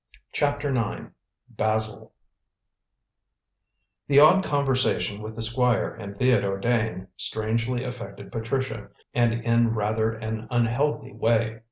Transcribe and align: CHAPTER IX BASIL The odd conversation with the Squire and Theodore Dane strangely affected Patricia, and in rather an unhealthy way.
CHAPTER 0.33 0.75
IX 0.75 1.11
BASIL 1.47 2.11
The 4.07 4.19
odd 4.19 4.43
conversation 4.43 5.21
with 5.21 5.35
the 5.35 5.43
Squire 5.43 5.93
and 5.93 6.17
Theodore 6.17 6.57
Dane 6.57 7.09
strangely 7.15 7.83
affected 7.83 8.31
Patricia, 8.31 8.89
and 9.13 9.31
in 9.31 9.75
rather 9.75 10.11
an 10.13 10.47
unhealthy 10.49 11.13
way. 11.13 11.59